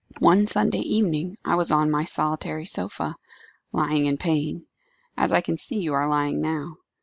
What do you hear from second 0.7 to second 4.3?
evening, I was on my solitary sofa lying in